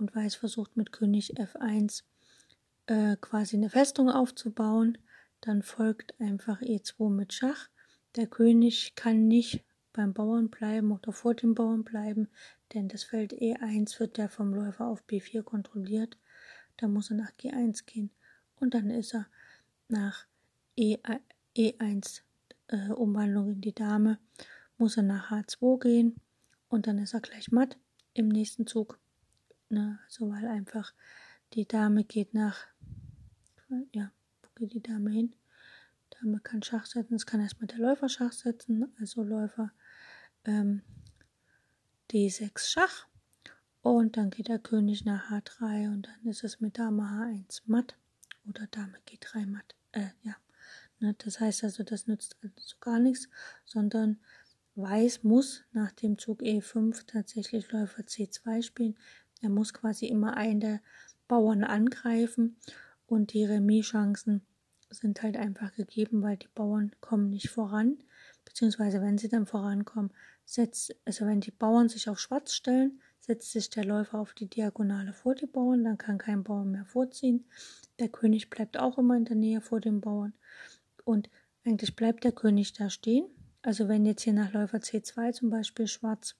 und 0.00 0.14
Weiß 0.14 0.34
versucht 0.34 0.76
mit 0.76 0.92
König 0.92 1.38
F1 1.38 2.02
äh, 2.86 3.16
quasi 3.20 3.56
eine 3.56 3.70
Festung 3.70 4.10
aufzubauen, 4.10 4.98
dann 5.40 5.62
folgt 5.62 6.18
einfach 6.20 6.60
E2 6.60 7.10
mit 7.10 7.32
Schach. 7.32 7.68
Der 8.16 8.26
König 8.26 8.94
kann 8.96 9.28
nicht 9.28 9.62
beim 9.92 10.12
Bauern 10.12 10.48
bleiben 10.48 10.92
oder 10.92 11.12
vor 11.12 11.34
dem 11.34 11.54
Bauern 11.54 11.84
bleiben, 11.84 12.28
denn 12.72 12.88
das 12.88 13.04
Feld 13.04 13.32
E1 13.32 13.98
wird 14.00 14.18
ja 14.18 14.28
vom 14.28 14.54
Läufer 14.54 14.86
auf 14.86 15.04
B4 15.08 15.42
kontrolliert. 15.42 16.16
Da 16.76 16.88
muss 16.88 17.10
er 17.10 17.16
nach 17.16 17.32
G1 17.32 17.84
gehen 17.86 18.10
und 18.56 18.74
dann 18.74 18.90
ist 18.90 19.14
er 19.14 19.26
nach 19.88 20.26
E, 20.76 20.98
E1 21.56 22.22
äh, 22.68 22.90
Umwandlung 22.92 23.52
in 23.52 23.60
die 23.60 23.74
Dame, 23.74 24.18
muss 24.78 24.96
er 24.96 25.02
nach 25.02 25.30
H2 25.30 25.80
gehen 25.80 26.16
und 26.68 26.86
dann 26.86 26.98
ist 26.98 27.14
er 27.14 27.20
gleich 27.20 27.50
matt 27.50 27.76
im 28.14 28.28
nächsten 28.28 28.66
Zug. 28.66 28.98
Ne? 29.70 29.98
Also 30.04 30.30
weil 30.30 30.46
einfach 30.46 30.92
die 31.54 31.66
Dame 31.66 32.04
geht 32.04 32.34
nach, 32.34 32.66
ja, 33.92 34.12
wo 34.42 34.48
geht 34.56 34.74
die 34.74 34.82
Dame 34.82 35.10
hin? 35.10 35.34
Dame 36.10 36.40
kann 36.40 36.62
Schach 36.62 36.86
setzen, 36.86 37.14
es 37.14 37.24
kann 37.24 37.40
erstmal 37.40 37.68
der 37.68 37.78
Läufer 37.78 38.08
Schach 38.08 38.32
setzen, 38.32 38.92
also 39.00 39.22
Läufer 39.22 39.72
ähm, 40.44 40.82
D6 42.10 42.68
Schach 42.68 43.06
und 43.82 44.16
dann 44.16 44.30
geht 44.30 44.48
der 44.48 44.58
König 44.58 45.04
nach 45.04 45.30
H3 45.30 45.92
und 45.92 46.08
dann 46.08 46.26
ist 46.26 46.42
es 46.42 46.60
mit 46.60 46.78
Dame 46.78 47.02
H1 47.02 47.62
matt 47.66 47.96
oder 48.48 48.66
Dame 48.66 48.98
G3 49.08 49.46
matt. 49.46 49.76
Äh, 49.92 50.08
ja. 50.22 50.34
Ne, 50.98 51.14
das 51.16 51.40
heißt 51.40 51.64
also, 51.64 51.84
das 51.84 52.08
nützt 52.08 52.36
also 52.42 52.76
gar 52.80 52.98
nichts, 52.98 53.28
sondern 53.64 54.20
Weiß 54.76 55.24
muss 55.24 55.64
nach 55.72 55.92
dem 55.92 56.16
Zug 56.16 56.42
E5 56.42 57.04
tatsächlich 57.06 57.70
Läufer 57.72 58.02
C2 58.02 58.62
spielen. 58.62 58.96
Er 59.40 59.48
muss 59.48 59.72
quasi 59.72 60.06
immer 60.06 60.36
einen 60.36 60.60
der 60.60 60.80
Bauern 61.28 61.64
angreifen 61.64 62.56
und 63.06 63.32
die 63.32 63.44
Remis-Chancen 63.44 64.42
sind 64.90 65.22
halt 65.22 65.36
einfach 65.36 65.72
gegeben, 65.72 66.22
weil 66.22 66.36
die 66.36 66.48
Bauern 66.54 66.90
kommen 67.00 67.30
nicht 67.30 67.48
voran, 67.48 67.98
beziehungsweise 68.44 69.00
wenn 69.00 69.18
sie 69.18 69.28
dann 69.28 69.46
vorankommen, 69.46 70.10
setzt, 70.44 70.94
also 71.04 71.26
wenn 71.26 71.40
die 71.40 71.52
Bauern 71.52 71.88
sich 71.88 72.08
auf 72.08 72.18
Schwarz 72.18 72.52
stellen, 72.54 73.00
setzt 73.20 73.52
sich 73.52 73.70
der 73.70 73.84
Läufer 73.84 74.18
auf 74.18 74.34
die 74.34 74.48
Diagonale 74.48 75.12
vor 75.12 75.34
die 75.34 75.46
Bauern, 75.46 75.84
dann 75.84 75.98
kann 75.98 76.18
kein 76.18 76.42
Bauern 76.42 76.72
mehr 76.72 76.84
vorziehen. 76.84 77.44
Der 78.00 78.08
König 78.08 78.50
bleibt 78.50 78.78
auch 78.78 78.98
immer 78.98 79.16
in 79.16 79.24
der 79.24 79.36
Nähe 79.36 79.60
vor 79.60 79.80
den 79.80 80.00
Bauern 80.00 80.32
und 81.04 81.30
eigentlich 81.64 81.94
bleibt 81.94 82.24
der 82.24 82.32
König 82.32 82.72
da 82.72 82.90
stehen. 82.90 83.26
Also 83.62 83.88
wenn 83.88 84.06
jetzt 84.06 84.22
hier 84.22 84.32
nach 84.32 84.52
Läufer 84.52 84.78
C2 84.78 85.32
zum 85.32 85.50
Beispiel 85.50 85.86
Schwarz 85.86 86.34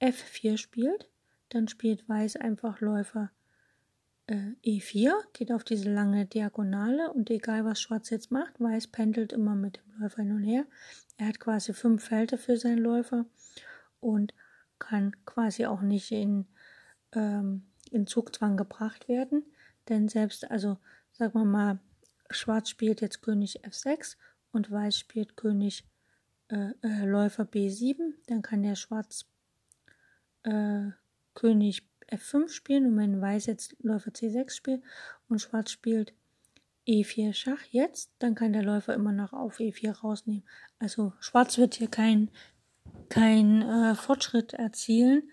F4 0.00 0.58
spielt, 0.58 1.08
dann 1.54 1.68
spielt 1.68 2.08
Weiß 2.08 2.36
einfach 2.36 2.80
Läufer 2.80 3.30
äh, 4.26 4.52
E4, 4.64 5.12
geht 5.32 5.52
auf 5.52 5.64
diese 5.64 5.92
lange 5.92 6.26
Diagonale 6.26 7.12
und 7.12 7.30
egal 7.30 7.64
was 7.64 7.80
Schwarz 7.80 8.10
jetzt 8.10 8.30
macht, 8.30 8.60
Weiß 8.60 8.88
pendelt 8.88 9.32
immer 9.32 9.54
mit 9.54 9.76
dem 9.76 10.00
Läufer 10.00 10.22
hin 10.22 10.32
und 10.32 10.44
her. 10.44 10.66
Er 11.16 11.28
hat 11.28 11.40
quasi 11.40 11.72
fünf 11.72 12.04
Felder 12.04 12.38
für 12.38 12.56
seinen 12.56 12.78
Läufer 12.78 13.26
und 14.00 14.34
kann 14.78 15.14
quasi 15.24 15.66
auch 15.66 15.80
nicht 15.80 16.10
in, 16.10 16.46
ähm, 17.12 17.62
in 17.90 18.06
Zugzwang 18.06 18.56
gebracht 18.56 19.08
werden. 19.08 19.44
Denn 19.88 20.08
selbst, 20.08 20.50
also 20.50 20.78
sagen 21.12 21.34
wir 21.34 21.44
mal, 21.44 21.78
Schwarz 22.30 22.68
spielt 22.68 23.00
jetzt 23.00 23.22
König 23.22 23.64
F6 23.64 24.16
und 24.50 24.70
Weiß 24.70 24.98
spielt 24.98 25.36
König 25.36 25.84
äh, 26.48 26.70
äh, 26.82 27.04
Läufer 27.06 27.44
B7, 27.44 28.14
dann 28.26 28.42
kann 28.42 28.62
der 28.62 28.74
Schwarz 28.74 29.26
äh, 30.42 30.90
König 31.34 31.82
F5 32.08 32.48
spielen 32.48 32.86
und 32.86 32.96
wenn 32.96 33.20
Weiß 33.20 33.46
jetzt 33.46 33.76
Läufer 33.80 34.10
C6 34.10 34.50
spielt 34.50 34.82
und 35.28 35.40
Schwarz 35.40 35.70
spielt 35.70 36.12
E4 36.86 37.32
Schach 37.32 37.62
jetzt, 37.70 38.12
dann 38.18 38.34
kann 38.34 38.52
der 38.52 38.62
Läufer 38.62 38.94
immer 38.94 39.12
noch 39.12 39.32
auf 39.32 39.58
E4 39.58 40.00
rausnehmen. 40.00 40.44
Also 40.78 41.12
Schwarz 41.20 41.56
wird 41.56 41.74
hier 41.74 41.88
kein, 41.88 42.30
kein 43.08 43.62
äh, 43.62 43.94
Fortschritt 43.94 44.52
erzielen, 44.52 45.30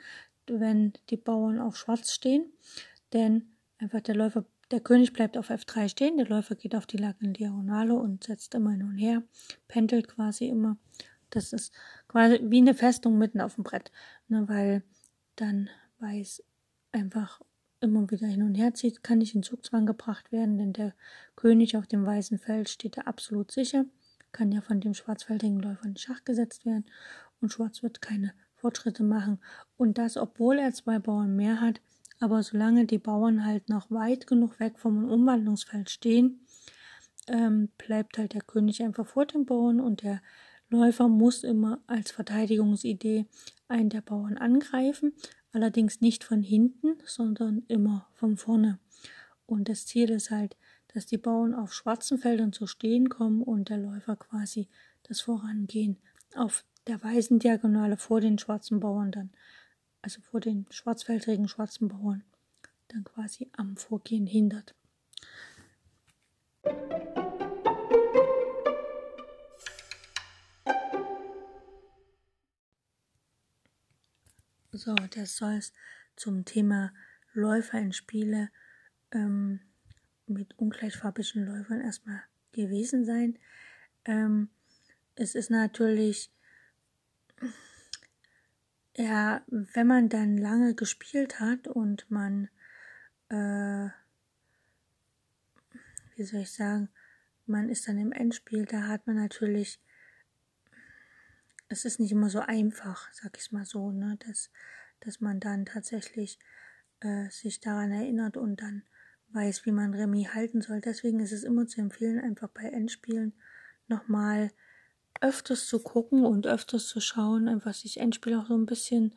wenn 0.47 0.93
die 1.09 1.17
Bauern 1.17 1.59
auf 1.59 1.77
Schwarz 1.77 2.13
stehen, 2.13 2.51
denn 3.13 3.51
einfach 3.77 4.01
der 4.01 4.15
Läufer, 4.15 4.45
der 4.71 4.79
König 4.79 5.13
bleibt 5.13 5.37
auf 5.37 5.49
F3 5.49 5.89
stehen, 5.89 6.17
der 6.17 6.27
Läufer 6.27 6.55
geht 6.55 6.75
auf 6.75 6.85
die 6.85 6.97
lange 6.97 7.15
Diagonale 7.19 7.95
und 7.95 8.23
setzt 8.23 8.55
immer 8.55 8.71
hin 8.71 8.83
und 8.83 8.97
her, 8.97 9.23
pendelt 9.67 10.07
quasi 10.07 10.47
immer. 10.47 10.77
Das 11.29 11.53
ist 11.53 11.73
quasi 12.07 12.39
wie 12.43 12.59
eine 12.59 12.73
Festung 12.73 13.17
mitten 13.17 13.41
auf 13.41 13.55
dem 13.55 13.63
Brett, 13.63 13.91
ne, 14.27 14.47
weil 14.47 14.83
dann 15.35 15.69
Weiß 16.01 16.43
einfach 16.91 17.41
immer 17.79 18.09
wieder 18.11 18.27
hin 18.27 18.43
und 18.43 18.55
her 18.55 18.73
zieht, 18.73 19.03
kann 19.03 19.19
nicht 19.19 19.35
in 19.35 19.43
Zugzwang 19.43 19.85
gebracht 19.85 20.31
werden, 20.31 20.57
denn 20.57 20.73
der 20.73 20.93
König 21.35 21.77
auf 21.77 21.87
dem 21.87 22.05
weißen 22.05 22.37
Feld 22.37 22.69
steht 22.69 22.97
da 22.97 23.01
absolut 23.01 23.51
sicher, 23.51 23.85
kann 24.31 24.51
ja 24.51 24.61
von 24.61 24.81
dem 24.81 24.93
schwarzfeldigen 24.93 25.59
Läufer 25.59 25.85
in 25.85 25.97
Schach 25.97 26.23
gesetzt 26.23 26.65
werden 26.65 26.85
und 27.39 27.51
Schwarz 27.51 27.81
wird 27.81 28.01
keine 28.01 28.33
Fortschritte 28.55 29.03
machen. 29.03 29.39
Und 29.77 29.97
das, 29.97 30.17
obwohl 30.17 30.59
er 30.59 30.73
zwei 30.73 30.99
Bauern 30.99 31.35
mehr 31.35 31.61
hat, 31.61 31.81
aber 32.19 32.43
solange 32.43 32.85
die 32.85 32.99
Bauern 32.99 33.45
halt 33.45 33.69
noch 33.69 33.89
weit 33.89 34.27
genug 34.27 34.59
weg 34.59 34.77
vom 34.77 35.09
Umwandlungsfeld 35.09 35.89
stehen, 35.89 36.45
ähm, 37.27 37.69
bleibt 37.77 38.17
halt 38.17 38.33
der 38.33 38.41
König 38.41 38.83
einfach 38.83 39.07
vor 39.07 39.25
den 39.25 39.45
Bauern 39.45 39.79
und 39.79 40.03
der 40.03 40.21
Läufer 40.69 41.07
muss 41.07 41.43
immer 41.43 41.79
als 41.87 42.11
Verteidigungsidee 42.11 43.25
einen 43.67 43.89
der 43.89 44.01
Bauern 44.01 44.37
angreifen, 44.37 45.13
allerdings 45.51 46.01
nicht 46.01 46.23
von 46.23 46.41
hinten, 46.41 46.97
sondern 47.05 47.63
immer 47.67 48.07
von 48.13 48.37
vorne. 48.37 48.79
Und 49.45 49.69
das 49.69 49.85
Ziel 49.85 50.09
ist 50.09 50.31
halt, 50.31 50.55
dass 50.93 51.05
die 51.05 51.17
Bauern 51.17 51.53
auf 51.53 51.73
schwarzen 51.73 52.17
Feldern 52.17 52.53
zu 52.53 52.67
stehen 52.67 53.09
kommen 53.09 53.41
und 53.41 53.69
der 53.69 53.77
Läufer 53.77 54.15
quasi 54.15 54.67
das 55.03 55.21
Vorangehen 55.21 55.97
auf 56.35 56.65
der 56.87 57.01
weißen 57.03 57.39
Diagonale 57.39 57.97
vor 57.97 58.21
den 58.21 58.39
schwarzen 58.39 58.79
Bauern 58.79 59.11
dann, 59.11 59.29
also 60.01 60.21
vor 60.21 60.39
den 60.39 60.65
schwarzfeldrigen 60.69 61.47
schwarzen 61.47 61.87
Bauern, 61.87 62.23
dann 62.87 63.03
quasi 63.03 63.49
am 63.55 63.77
Vorgehen 63.77 64.25
hindert. 64.25 64.73
So, 74.73 74.95
das 74.95 75.35
soll 75.35 75.55
es 75.55 75.73
zum 76.15 76.45
Thema 76.45 76.93
Läufer 77.33 77.77
in 77.77 77.91
Spiele 77.91 78.49
ähm, 79.11 79.59
mit 80.27 80.57
ungleichfarbigen 80.57 81.45
Läufern 81.45 81.81
erstmal 81.81 82.23
gewesen 82.53 83.03
sein. 83.03 83.37
Ähm, 84.05 84.49
es 85.15 85.35
ist 85.35 85.49
natürlich, 85.49 86.31
ja, 88.95 89.43
wenn 89.47 89.87
man 89.87 90.07
dann 90.07 90.37
lange 90.37 90.73
gespielt 90.73 91.41
hat 91.41 91.67
und 91.67 92.09
man, 92.09 92.47
äh, 93.27 93.89
wie 96.15 96.23
soll 96.23 96.41
ich 96.41 96.51
sagen, 96.53 96.87
man 97.45 97.67
ist 97.67 97.89
dann 97.89 97.97
im 97.97 98.13
Endspiel, 98.13 98.65
da 98.65 98.87
hat 98.87 99.05
man 99.05 99.17
natürlich 99.17 99.81
es 101.71 101.85
ist 101.85 101.99
nicht 101.99 102.11
immer 102.11 102.29
so 102.29 102.39
einfach, 102.39 103.07
sag 103.13 103.37
ich 103.37 103.51
mal 103.51 103.65
so, 103.65 103.91
ne, 103.91 104.17
dass, 104.27 104.49
dass 104.99 105.21
man 105.21 105.39
dann 105.39 105.65
tatsächlich 105.65 106.39
äh, 106.99 107.29
sich 107.29 107.59
daran 107.59 107.91
erinnert 107.91 108.37
und 108.37 108.61
dann 108.61 108.83
weiß, 109.33 109.65
wie 109.65 109.71
man 109.71 109.93
Remis 109.93 110.33
halten 110.33 110.61
soll. 110.61 110.81
Deswegen 110.81 111.19
ist 111.19 111.31
es 111.31 111.43
immer 111.43 111.67
zu 111.67 111.81
empfehlen, 111.81 112.19
einfach 112.19 112.49
bei 112.49 112.63
Endspielen 112.63 113.33
nochmal 113.87 114.51
öfters 115.19 115.67
zu 115.67 115.79
gucken 115.79 116.25
und 116.25 116.47
öfters 116.47 116.87
zu 116.87 116.99
schauen, 116.99 117.47
einfach 117.47 117.73
sich 117.73 117.99
Endspiel 117.99 118.35
auch 118.35 118.47
so 118.47 118.55
ein 118.55 118.65
bisschen, 118.65 119.13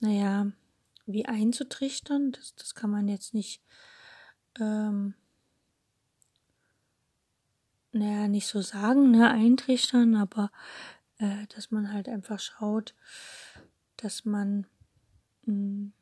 naja, 0.00 0.52
wie 1.06 1.26
einzutrichtern. 1.26 2.32
Das, 2.32 2.54
das 2.54 2.74
kann 2.74 2.90
man 2.90 3.08
jetzt 3.08 3.34
nicht, 3.34 3.62
ähm, 4.60 5.14
naja, 7.92 8.28
nicht 8.28 8.46
so 8.46 8.60
sagen, 8.60 9.10
ne, 9.10 9.30
eintrichtern, 9.30 10.14
aber 10.14 10.50
äh, 11.18 11.46
dass 11.54 11.70
man 11.70 11.92
halt 11.92 12.08
einfach 12.08 12.40
schaut, 12.40 12.94
dass 13.96 14.24
man, 14.24 14.66
mh, 15.46 15.54
mm, 15.54 15.92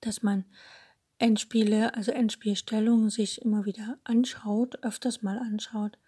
dass 0.00 0.22
man 0.22 0.44
Endspiele, 1.18 1.94
also 1.94 2.12
Endspielstellungen 2.12 3.10
sich 3.10 3.42
immer 3.42 3.66
wieder 3.66 3.98
anschaut, 4.04 4.82
öfters 4.82 5.20
mal 5.22 5.38
anschaut, 5.38 5.98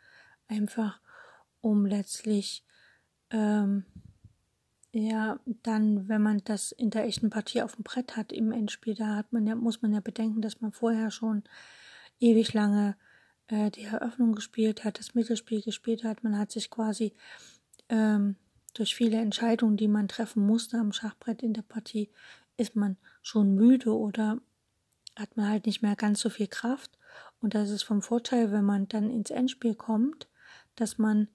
einfach 0.49 1.01
um 1.61 1.85
letztlich 1.85 2.65
ähm, 3.31 3.85
ja 4.93 5.39
dann, 5.45 6.09
wenn 6.09 6.23
man 6.23 6.43
das 6.45 6.73
in 6.73 6.91
der 6.91 7.05
echten 7.05 7.29
Partie 7.29 7.63
auf 7.63 7.77
dem 7.77 7.85
Brett 7.85 8.17
hat 8.17 8.33
im 8.33 8.53
Endspiel, 8.53 8.95
da 8.95 9.17
hat 9.17 9.33
man 9.33 9.47
ja, 9.47 9.55
muss 9.55 9.83
man 9.83 9.93
ja 9.93 10.01
bedenken, 10.01 10.41
dass 10.41 10.61
man 10.63 10.73
vorher 10.73 11.11
schon 11.11 11.43
ewig 12.21 12.55
lange 12.55 12.97
äh, 13.49 13.71
die 13.71 13.85
Eröffnung 13.85 14.35
gespielt 14.35 14.85
hat, 14.85 14.99
das 14.99 15.15
Mittelspiel 15.15 15.63
gespielt 15.63 16.05
hat. 16.05 16.25
Man 16.25 16.39
hat 16.39 16.53
sich 16.53 16.71
quasi 16.71 17.13
ähm, 17.89 18.37
durch 18.75 18.95
viele 18.95 19.19
Entscheidungen, 19.19 19.77
die 19.77 19.89
man 19.89 20.09
treffen 20.09 20.47
musste 20.47 20.79
am 20.79 20.93
Schachbrett 20.93 21.43
in 21.43 21.53
der 21.53 21.63
Partie, 21.63 22.11
ist 22.57 22.77
man 22.77 22.97
schon 23.23 23.55
müde 23.55 23.97
oder 23.97 24.39
hat 25.17 25.37
man 25.37 25.49
halt 25.49 25.67
nicht 25.67 25.83
mehr 25.83 25.97
ganz 25.97 26.21
so 26.21 26.31
viel 26.31 26.47
Kraft. 26.47 26.99
Und 27.41 27.55
das 27.55 27.71
ist 27.71 27.83
vom 27.83 28.03
Vorteil, 28.03 28.53
wenn 28.53 28.65
man 28.65 28.89
dann 28.89 29.11
ins 29.11 29.31
Endspiel 29.31 29.75
kommt, 29.75 30.29
dass 30.77 30.99
man 30.99 31.29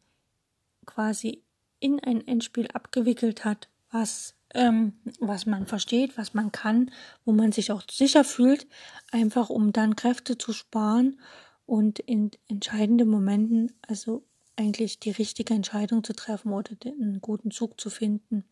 quasi 0.85 1.43
in 1.79 1.99
ein 1.99 2.25
Endspiel 2.25 2.67
abgewickelt 2.73 3.45
hat, 3.45 3.69
was, 3.91 4.35
ähm, 4.53 4.93
was 5.19 5.45
man 5.45 5.67
versteht, 5.67 6.17
was 6.17 6.33
man 6.33 6.51
kann, 6.51 6.91
wo 7.25 7.33
man 7.33 7.51
sich 7.51 7.71
auch 7.71 7.83
sicher 7.89 8.23
fühlt, 8.23 8.67
einfach 9.11 9.49
um 9.49 9.73
dann 9.73 9.95
Kräfte 9.95 10.37
zu 10.37 10.53
sparen 10.53 11.19
und 11.67 11.99
in 11.99 12.31
entscheidenden 12.47 13.09
Momenten, 13.09 13.73
also 13.83 14.23
eigentlich 14.55 14.99
die 14.99 15.11
richtige 15.11 15.53
Entscheidung 15.53 16.03
zu 16.03 16.13
treffen 16.13 16.51
oder 16.51 16.71
einen 16.85 17.21
guten 17.21 17.51
Zug 17.51 17.79
zu 17.79 17.91
finden. 17.91 18.45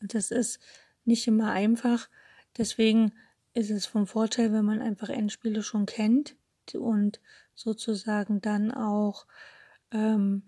Und 0.00 0.14
das 0.14 0.30
ist 0.30 0.58
nicht 1.04 1.26
immer 1.26 1.50
einfach. 1.50 2.08
Deswegen 2.56 3.12
ist 3.52 3.70
es 3.70 3.84
vom 3.84 4.06
Vorteil, 4.06 4.52
wenn 4.52 4.64
man 4.64 4.80
einfach 4.80 5.10
Endspiele 5.10 5.62
schon 5.62 5.84
kennt 5.84 6.36
und 6.72 7.20
sozusagen 7.54 8.40
dann 8.40 8.72
auch, 8.72 9.26
ähm, 9.90 10.42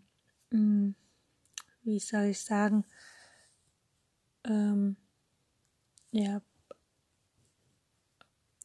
hm, 0.50 0.94
wie 1.82 1.98
soll 1.98 2.26
ich 2.26 2.40
sagen, 2.40 2.84
ähm, 4.44 4.96
ja, 6.12 6.40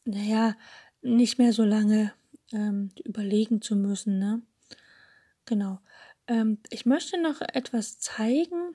naja, 0.04 0.56
nicht 1.02 1.38
mehr 1.38 1.52
so 1.52 1.64
lange 1.64 2.12
ähm, 2.52 2.90
überlegen 3.04 3.62
zu 3.62 3.76
müssen, 3.76 4.18
ne? 4.18 4.42
Genau. 5.44 5.80
Ähm, 6.26 6.58
ich 6.70 6.86
möchte 6.86 7.20
noch 7.20 7.40
etwas 7.40 7.98
zeigen, 7.98 8.74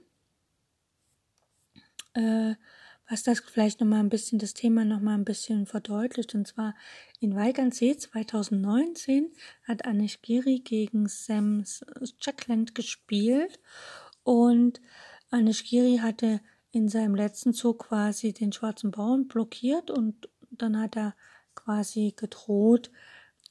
äh, 2.13 2.55
was 3.07 3.23
das 3.23 3.39
vielleicht 3.39 3.81
nochmal 3.81 3.99
ein 3.99 4.09
bisschen, 4.09 4.39
das 4.39 4.53
Thema 4.53 4.83
nochmal 4.83 5.15
ein 5.15 5.25
bisschen 5.25 5.67
verdeutlicht. 5.67 6.33
Und 6.33 6.47
zwar 6.47 6.75
in 7.19 7.35
Weigernsee 7.35 7.95
2019 7.95 9.31
hat 9.63 9.85
Anish 9.85 10.21
Giri 10.21 10.59
gegen 10.59 11.07
Sam 11.07 11.63
Jackland 12.19 12.73
gespielt 12.73 13.59
und 14.23 14.81
Anish 15.29 15.63
Giri 15.63 15.97
hatte 16.01 16.41
in 16.71 16.89
seinem 16.89 17.15
letzten 17.15 17.53
Zug 17.53 17.87
quasi 17.87 18.33
den 18.33 18.51
schwarzen 18.51 18.91
Bauern 18.91 19.27
blockiert 19.27 19.91
und 19.91 20.27
dann 20.49 20.79
hat 20.79 20.97
er 20.97 21.15
quasi 21.53 22.13
gedroht. 22.15 22.91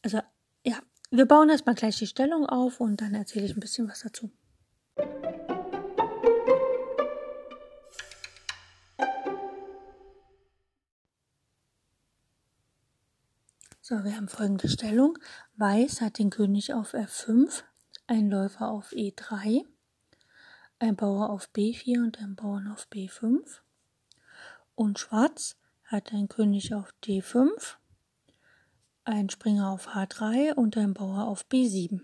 Also 0.04 0.20
ja, 0.64 0.78
wir 1.10 1.24
bauen 1.24 1.48
erstmal 1.48 1.74
gleich 1.74 1.96
die 1.96 2.06
Stellung 2.06 2.44
auf 2.44 2.78
und 2.78 3.00
dann 3.00 3.14
erzähle 3.14 3.46
ich 3.46 3.56
ein 3.56 3.60
bisschen 3.60 3.88
was 3.88 4.00
dazu. 4.00 4.30
So, 13.80 14.04
wir 14.04 14.14
haben 14.16 14.28
folgende 14.28 14.68
Stellung. 14.68 15.18
Weiß 15.56 16.02
hat 16.02 16.18
den 16.18 16.28
König 16.28 16.74
auf 16.74 16.92
F5, 16.92 17.62
ein 18.06 18.28
Läufer 18.28 18.68
auf 18.68 18.92
E3, 18.92 19.64
ein 20.80 20.96
Bauer 20.96 21.30
auf 21.30 21.48
B4 21.54 22.04
und 22.04 22.18
ein 22.18 22.36
Bauern 22.36 22.68
auf 22.68 22.88
B5. 22.92 23.40
Und 24.74 24.98
Schwarz 24.98 25.56
hat 25.84 26.12
ein 26.12 26.28
König 26.28 26.74
auf 26.74 26.92
D5, 27.02 27.76
ein 29.04 29.30
Springer 29.30 29.70
auf 29.70 29.88
H3 29.88 30.54
und 30.54 30.76
ein 30.76 30.94
Bauer 30.94 31.24
auf 31.26 31.46
B7. 31.50 32.00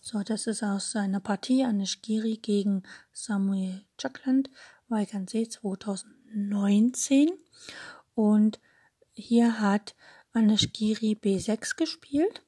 So, 0.00 0.22
das 0.22 0.46
ist 0.46 0.62
aus 0.62 0.92
seiner 0.92 1.20
Partie 1.20 1.64
Anish 1.64 2.02
Giri 2.02 2.36
gegen 2.36 2.82
Samuel 3.12 3.82
Chuckland, 3.98 4.50
Weigernsee 4.88 5.48
2019. 5.48 7.30
Und 8.14 8.60
hier 9.14 9.60
hat 9.60 9.94
Anashgiri 10.32 11.18
B6 11.20 11.76
gespielt, 11.76 12.42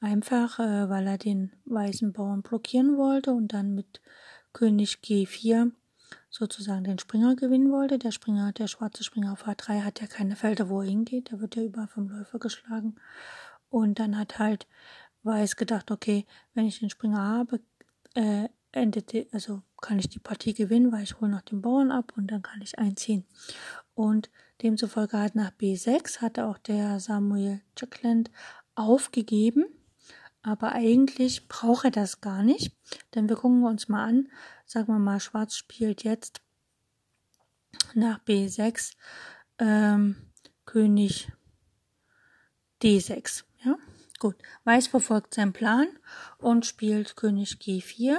einfach 0.00 0.58
äh, 0.58 0.88
weil 0.88 1.06
er 1.06 1.18
den 1.18 1.52
weißen 1.66 2.12
Bauern 2.12 2.42
blockieren 2.42 2.96
wollte 2.96 3.32
und 3.32 3.52
dann 3.52 3.74
mit 3.74 4.00
König 4.54 5.00
G4 5.04 5.72
sozusagen 6.30 6.84
den 6.84 6.98
Springer 6.98 7.36
gewinnen 7.36 7.72
wollte. 7.72 7.98
Der 7.98 8.12
Springer, 8.12 8.52
der 8.52 8.66
schwarze 8.66 9.04
Springer 9.04 9.32
auf 9.32 9.46
H3 9.46 9.84
hat 9.84 10.00
ja 10.00 10.06
keine 10.06 10.36
Felder, 10.36 10.68
wo 10.68 10.80
er 10.80 10.88
hingeht, 10.88 11.30
der 11.30 11.40
wird 11.40 11.56
ja 11.56 11.62
überall 11.62 11.88
vom 11.88 12.08
Läufer 12.08 12.38
geschlagen. 12.38 12.96
Und 13.70 13.98
dann 13.98 14.18
hat 14.18 14.38
halt 14.38 14.66
Weiß 15.22 15.56
gedacht, 15.56 15.90
okay, 15.90 16.26
wenn 16.54 16.66
ich 16.66 16.78
den 16.78 16.90
Springer 16.90 17.22
habe, 17.22 17.60
äh, 18.14 18.48
endet 18.72 19.12
die, 19.12 19.28
also 19.32 19.62
kann 19.80 19.98
ich 19.98 20.08
die 20.08 20.18
Partie 20.18 20.54
gewinnen, 20.54 20.92
weil 20.92 21.02
ich 21.02 21.20
hole 21.20 21.30
noch 21.30 21.42
den 21.42 21.60
Bauern 21.60 21.90
ab 21.90 22.12
und 22.16 22.30
dann 22.30 22.42
kann 22.42 22.62
ich 22.62 22.78
einziehen. 22.78 23.24
Und 23.94 24.30
demzufolge 24.62 25.18
hat 25.18 25.34
nach 25.34 25.50
B6 25.50 26.20
hatte 26.20 26.46
auch 26.46 26.58
der 26.58 27.00
Samuel 27.00 27.60
Jackland 27.76 28.30
aufgegeben. 28.74 29.66
Aber 30.42 30.72
eigentlich 30.72 31.48
braucht 31.48 31.84
er 31.84 31.90
das 31.90 32.20
gar 32.20 32.42
nicht, 32.42 32.76
denn 33.14 33.28
wir 33.28 33.36
gucken 33.36 33.64
uns 33.64 33.88
mal 33.88 34.04
an. 34.04 34.28
Sagen 34.66 34.88
wir 34.88 34.98
mal, 34.98 35.20
Schwarz 35.20 35.56
spielt 35.56 36.04
jetzt 36.04 36.40
nach 37.94 38.20
B6 38.24 38.92
ähm, 39.58 40.16
König 40.64 41.30
D6. 42.82 43.44
Ja, 43.64 43.76
gut. 44.18 44.36
Weiß 44.64 44.86
verfolgt 44.86 45.34
seinen 45.34 45.52
Plan 45.52 45.88
und 46.38 46.66
spielt 46.66 47.16
König 47.16 47.58
G4 47.60 48.18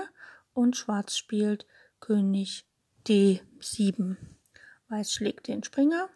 und 0.54 0.76
Schwarz 0.76 1.16
spielt 1.16 1.66
König 2.00 2.66
D7. 3.08 4.18
Weiß 4.90 5.14
schlägt 5.14 5.48
den 5.48 5.64
Springer 5.64 6.10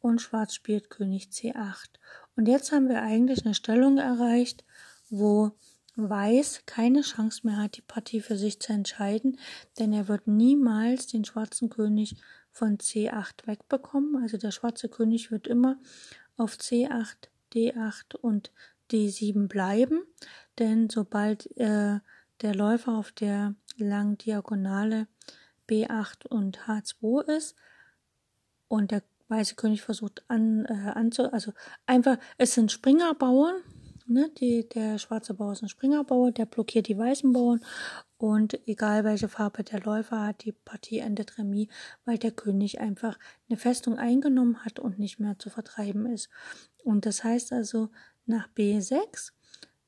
und 0.00 0.20
Schwarz 0.20 0.54
spielt 0.54 0.90
König 0.90 1.28
C8. 1.30 1.88
Und 2.36 2.46
jetzt 2.46 2.70
haben 2.72 2.88
wir 2.88 3.02
eigentlich 3.02 3.44
eine 3.44 3.54
Stellung 3.54 3.98
erreicht, 3.98 4.64
wo 5.10 5.52
Weiß 6.00 6.62
keine 6.64 7.00
Chance 7.00 7.40
mehr 7.42 7.56
hat, 7.56 7.76
die 7.76 7.82
Partie 7.82 8.20
für 8.20 8.36
sich 8.36 8.60
zu 8.60 8.72
entscheiden, 8.72 9.36
denn 9.80 9.92
er 9.92 10.06
wird 10.06 10.28
niemals 10.28 11.08
den 11.08 11.24
schwarzen 11.24 11.70
König 11.70 12.14
von 12.52 12.78
C8 12.78 13.48
wegbekommen. 13.48 14.22
Also 14.22 14.36
der 14.36 14.52
schwarze 14.52 14.88
König 14.88 15.32
wird 15.32 15.48
immer 15.48 15.76
auf 16.36 16.54
C8, 16.54 17.16
D8 17.52 18.14
und 18.14 18.52
D7 18.92 19.48
bleiben, 19.48 20.02
denn 20.60 20.88
sobald 20.88 21.50
äh, 21.56 21.98
der 22.42 22.54
Läufer 22.54 22.92
auf 22.92 23.10
der 23.10 23.56
langen 23.76 24.18
Diagonale 24.18 25.08
B8 25.68 26.28
und 26.28 26.60
H2 26.68 27.24
ist, 27.24 27.56
und 28.68 28.92
der 28.92 29.02
weiße 29.26 29.56
König 29.56 29.82
versucht 29.82 30.22
an, 30.28 30.64
äh, 30.66 30.92
anzu, 30.94 31.32
also 31.32 31.52
einfach, 31.86 32.18
es 32.36 32.54
sind 32.54 32.70
Springerbauern, 32.70 33.56
ne, 34.08 34.30
die, 34.38 34.68
der 34.68 34.98
schwarze 34.98 35.34
Bauer 35.34 35.52
ist 35.52 35.62
ein 35.62 35.68
Springerbauer, 35.68 36.32
der 36.32 36.46
blockiert 36.46 36.88
die 36.88 36.98
weißen 36.98 37.32
Bauern 37.32 37.60
und 38.16 38.66
egal 38.66 39.04
welche 39.04 39.28
Farbe 39.28 39.62
der 39.62 39.80
Läufer 39.80 40.26
hat, 40.26 40.44
die 40.44 40.52
Partie 40.52 40.98
endet 40.98 41.38
Remis, 41.38 41.68
weil 42.04 42.18
der 42.18 42.32
König 42.32 42.80
einfach 42.80 43.18
eine 43.48 43.56
Festung 43.56 43.98
eingenommen 43.98 44.64
hat 44.64 44.78
und 44.80 44.98
nicht 44.98 45.20
mehr 45.20 45.38
zu 45.38 45.50
vertreiben 45.50 46.06
ist. 46.06 46.28
Und 46.84 47.06
das 47.06 47.22
heißt 47.22 47.52
also, 47.52 47.90
nach 48.26 48.48
B6, 48.56 49.32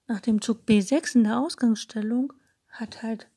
nach 0.07 0.21
dem 0.21 0.41
Zug 0.41 0.65
B6 0.67 1.17
in 1.17 1.25
der 1.25 1.41
Ausgangsstellung, 1.41 2.33
hat 2.69 3.03
halt 3.03 3.29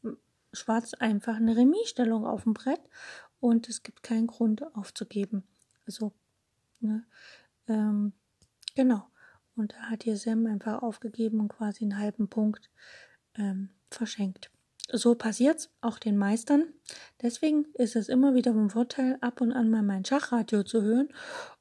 Schwarz 0.52 0.94
einfach 0.94 1.38
eine 1.38 1.58
Remisstellung 1.58 2.26
auf 2.26 2.44
dem 2.44 2.54
Brett 2.54 2.82
und 3.40 3.68
es 3.70 3.82
gibt 3.82 4.04
keinen 4.04 4.28
Grund 4.28 4.64
aufzugeben. 4.76 5.44
Also, 5.88 6.14
ne, 6.80 7.04
ähm, 7.68 8.14
genau. 8.76 9.08
Und 9.56 9.74
da 9.74 9.90
hat 9.90 10.04
hier 10.04 10.18
Sam 10.18 10.46
einfach 10.46 10.82
aufgegeben 10.82 11.40
und 11.40 11.50
quasi 11.50 11.84
einen 11.84 11.98
halben 11.98 12.28
Punkt 12.28 12.70
ähm, 13.36 13.70
verschenkt. 13.90 14.52
So 14.92 15.16
passiert's 15.16 15.70
auch 15.82 15.98
den 15.98 16.18
Meistern. 16.18 16.66
Deswegen 17.22 17.66
ist 17.76 17.96
es 17.96 18.10
immer 18.10 18.36
wieder 18.36 18.52
ein 18.52 18.70
Vorteil, 18.70 19.18
ab 19.22 19.42
und 19.42 19.52
an 19.52 19.70
mal 19.70 19.84
mein 19.84 20.06
Schachradio 20.06 20.64
zu 20.64 20.82
hören 20.82 21.10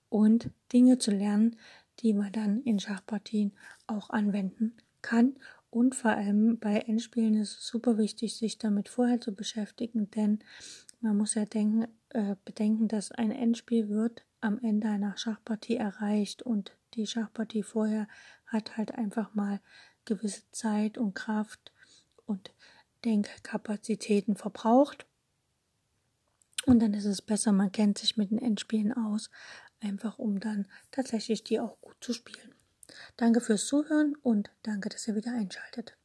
und 0.09 0.51
Dinge 0.73 0.99
zu 0.99 1.11
lernen, 1.11 1.57
die 2.01 2.15
man 2.15 2.33
dann 2.33 2.63
in 2.63 2.81
Schachpartien 2.81 3.53
auch 3.87 4.11
anwenden 4.11 4.77
kann. 5.03 5.37
Und 5.71 5.95
vor 5.95 6.11
allem 6.11 6.59
bei 6.59 6.81
Endspielen 6.81 7.35
ist 7.35 7.59
es 7.59 7.67
super 7.67 7.97
wichtig, 7.97 8.37
sich 8.37 8.59
damit 8.59 8.89
vorher 8.89 9.21
zu 9.21 9.35
beschäftigen, 9.35 10.11
denn 10.11 10.41
man 11.01 11.17
muss 11.17 11.35
ja 11.35 11.47
denken, 11.47 11.87
äh, 12.11 12.37
bedenken, 12.45 12.89
dass 12.89 13.11
ein 13.11 13.31
Endspiel 13.31 13.89
wird 13.89 14.25
am 14.41 14.59
Ende 14.59 14.89
einer 14.89 15.17
Schachpartie 15.17 15.77
erreicht 15.77 16.43
und 16.43 16.77
die 16.95 17.07
Schachpartie 17.07 17.63
vorher 17.63 18.09
hat 18.47 18.77
halt 18.77 18.93
einfach 18.93 19.35
mal 19.35 19.61
gewisse 20.05 20.43
Zeit 20.53 20.99
und 20.99 21.15
Kraft 21.15 21.73
und 22.27 22.53
Denkkapazitäten 23.05 24.37
verbraucht. 24.37 25.07
Und 26.67 26.81
dann 26.81 26.95
ist 26.95 27.07
es 27.07 27.23
besser, 27.23 27.53
man 27.53 27.73
kennt 27.73 27.99
sich 27.99 28.17
mit 28.17 28.31
den 28.31 28.39
Endspielen 28.39 28.93
aus, 28.93 29.31
einfach 29.81 30.19
um 30.19 30.39
dann 30.39 30.69
tatsächlich 30.91 31.43
die 31.43 31.59
auch 31.59 31.81
gut 31.81 31.97
zu 32.01 32.13
spielen. 32.13 32.55
Danke 33.17 33.41
fürs 33.41 33.67
Zuhören 33.67 34.15
und 34.23 34.51
danke, 34.63 34.89
dass 34.89 35.09
ihr 35.09 35.17
wieder 35.17 35.33
einschaltet. 35.33 35.97